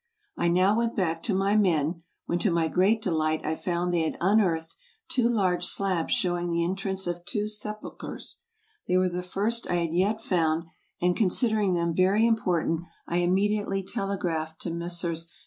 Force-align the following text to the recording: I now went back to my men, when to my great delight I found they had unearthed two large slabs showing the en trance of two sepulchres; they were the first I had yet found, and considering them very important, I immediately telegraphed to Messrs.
I 0.35 0.47
now 0.47 0.75
went 0.75 0.95
back 0.95 1.21
to 1.21 1.35
my 1.35 1.55
men, 1.55 2.01
when 2.25 2.39
to 2.39 2.49
my 2.49 2.67
great 2.69 3.03
delight 3.03 3.45
I 3.45 3.55
found 3.55 3.93
they 3.93 3.99
had 4.01 4.17
unearthed 4.19 4.75
two 5.09 5.29
large 5.29 5.63
slabs 5.67 6.11
showing 6.15 6.49
the 6.49 6.63
en 6.63 6.75
trance 6.75 7.05
of 7.05 7.23
two 7.23 7.47
sepulchres; 7.47 8.39
they 8.87 8.97
were 8.97 9.09
the 9.09 9.21
first 9.21 9.69
I 9.69 9.75
had 9.75 9.93
yet 9.93 10.19
found, 10.19 10.63
and 11.01 11.15
considering 11.15 11.75
them 11.75 11.93
very 11.93 12.25
important, 12.25 12.81
I 13.07 13.17
immediately 13.17 13.83
telegraphed 13.83 14.59
to 14.61 14.71
Messrs. 14.71 15.27